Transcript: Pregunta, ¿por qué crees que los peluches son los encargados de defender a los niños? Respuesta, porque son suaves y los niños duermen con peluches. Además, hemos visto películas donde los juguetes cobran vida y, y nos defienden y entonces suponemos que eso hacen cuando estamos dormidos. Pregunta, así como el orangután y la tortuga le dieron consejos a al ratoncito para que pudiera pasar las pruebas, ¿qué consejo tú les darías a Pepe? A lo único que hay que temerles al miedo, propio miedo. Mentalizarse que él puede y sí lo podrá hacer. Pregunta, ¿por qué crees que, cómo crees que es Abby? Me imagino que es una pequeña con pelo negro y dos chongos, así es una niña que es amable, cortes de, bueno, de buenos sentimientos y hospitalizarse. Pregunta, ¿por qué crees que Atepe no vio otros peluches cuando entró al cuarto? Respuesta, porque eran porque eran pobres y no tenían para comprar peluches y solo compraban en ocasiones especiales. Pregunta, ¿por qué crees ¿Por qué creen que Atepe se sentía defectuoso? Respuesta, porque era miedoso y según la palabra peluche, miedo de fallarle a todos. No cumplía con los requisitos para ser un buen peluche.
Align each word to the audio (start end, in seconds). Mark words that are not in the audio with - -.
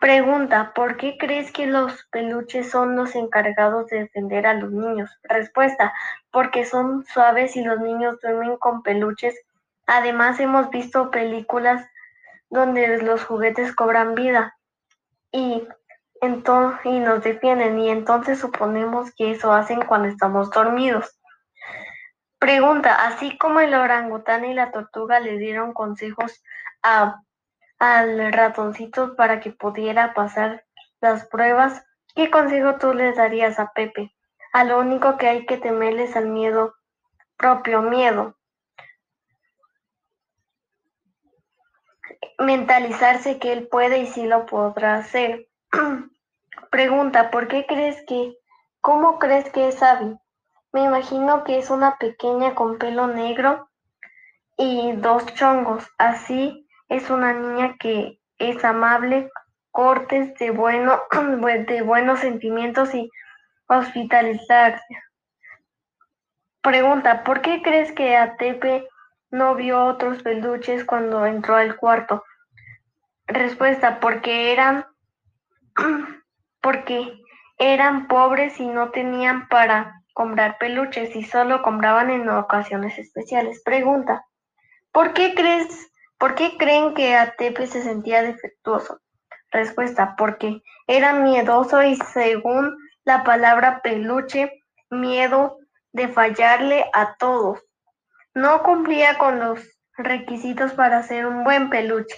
Pregunta, 0.00 0.72
¿por 0.74 0.96
qué 0.96 1.16
crees 1.18 1.50
que 1.50 1.66
los 1.66 2.04
peluches 2.12 2.70
son 2.70 2.94
los 2.94 3.16
encargados 3.16 3.88
de 3.88 4.00
defender 4.00 4.46
a 4.46 4.54
los 4.54 4.70
niños? 4.70 5.10
Respuesta, 5.24 5.92
porque 6.30 6.64
son 6.64 7.04
suaves 7.06 7.56
y 7.56 7.64
los 7.64 7.80
niños 7.80 8.20
duermen 8.20 8.56
con 8.58 8.82
peluches. 8.82 9.34
Además, 9.86 10.38
hemos 10.38 10.70
visto 10.70 11.10
películas 11.10 11.84
donde 12.48 12.98
los 12.98 13.24
juguetes 13.24 13.74
cobran 13.74 14.14
vida 14.14 14.56
y, 15.32 15.66
y 16.84 16.98
nos 17.00 17.24
defienden 17.24 17.78
y 17.80 17.90
entonces 17.90 18.38
suponemos 18.38 19.12
que 19.16 19.32
eso 19.32 19.52
hacen 19.52 19.82
cuando 19.82 20.08
estamos 20.08 20.50
dormidos. 20.50 21.18
Pregunta, 22.38 22.94
así 23.06 23.36
como 23.36 23.58
el 23.58 23.74
orangután 23.74 24.44
y 24.44 24.54
la 24.54 24.70
tortuga 24.70 25.18
le 25.18 25.38
dieron 25.38 25.72
consejos 25.74 26.40
a 26.84 27.20
al 27.78 28.32
ratoncito 28.32 29.14
para 29.14 29.40
que 29.40 29.50
pudiera 29.50 30.14
pasar 30.14 30.64
las 31.00 31.26
pruebas, 31.26 31.84
¿qué 32.14 32.30
consejo 32.30 32.76
tú 32.78 32.92
les 32.92 33.16
darías 33.16 33.58
a 33.58 33.72
Pepe? 33.72 34.14
A 34.52 34.64
lo 34.64 34.80
único 34.80 35.16
que 35.16 35.28
hay 35.28 35.46
que 35.46 35.58
temerles 35.58 36.16
al 36.16 36.28
miedo, 36.28 36.74
propio 37.36 37.82
miedo. 37.82 38.36
Mentalizarse 42.38 43.38
que 43.38 43.52
él 43.52 43.68
puede 43.68 43.98
y 44.00 44.06
sí 44.06 44.26
lo 44.26 44.46
podrá 44.46 44.96
hacer. 44.96 45.48
Pregunta, 46.70 47.30
¿por 47.30 47.48
qué 47.48 47.66
crees 47.66 48.04
que, 48.06 48.36
cómo 48.80 49.18
crees 49.18 49.50
que 49.50 49.68
es 49.68 49.82
Abby? 49.82 50.16
Me 50.72 50.84
imagino 50.84 51.44
que 51.44 51.58
es 51.58 51.70
una 51.70 51.96
pequeña 51.98 52.54
con 52.54 52.78
pelo 52.78 53.06
negro 53.06 53.70
y 54.56 54.92
dos 54.96 55.24
chongos, 55.34 55.88
así 55.98 56.67
es 56.88 57.10
una 57.10 57.32
niña 57.32 57.76
que 57.78 58.20
es 58.38 58.64
amable, 58.64 59.30
cortes 59.70 60.34
de, 60.38 60.50
bueno, 60.50 61.00
de 61.68 61.82
buenos 61.82 62.20
sentimientos 62.20 62.94
y 62.94 63.10
hospitalizarse. 63.66 65.02
Pregunta, 66.62 67.24
¿por 67.24 67.40
qué 67.40 67.62
crees 67.62 67.92
que 67.92 68.16
Atepe 68.16 68.88
no 69.30 69.54
vio 69.54 69.84
otros 69.84 70.22
peluches 70.22 70.84
cuando 70.84 71.26
entró 71.26 71.56
al 71.56 71.76
cuarto? 71.76 72.24
Respuesta, 73.26 74.00
porque 74.00 74.52
eran 74.52 74.86
porque 76.60 77.20
eran 77.58 78.08
pobres 78.08 78.58
y 78.60 78.66
no 78.66 78.90
tenían 78.90 79.48
para 79.48 80.02
comprar 80.12 80.58
peluches 80.58 81.14
y 81.14 81.24
solo 81.24 81.62
compraban 81.62 82.10
en 82.10 82.28
ocasiones 82.28 82.98
especiales. 82.98 83.62
Pregunta, 83.64 84.24
¿por 84.92 85.12
qué 85.12 85.34
crees 85.34 85.90
¿Por 86.18 86.34
qué 86.34 86.56
creen 86.58 86.94
que 86.94 87.16
Atepe 87.16 87.66
se 87.66 87.82
sentía 87.82 88.22
defectuoso? 88.22 89.00
Respuesta, 89.50 90.16
porque 90.16 90.62
era 90.86 91.12
miedoso 91.12 91.82
y 91.82 91.96
según 91.96 92.76
la 93.04 93.22
palabra 93.22 93.80
peluche, 93.82 94.64
miedo 94.90 95.58
de 95.92 96.08
fallarle 96.08 96.86
a 96.92 97.16
todos. 97.16 97.60
No 98.34 98.62
cumplía 98.62 99.16
con 99.16 99.38
los 99.38 99.60
requisitos 99.96 100.72
para 100.72 101.02
ser 101.02 101.26
un 101.26 101.44
buen 101.44 101.70
peluche. 101.70 102.16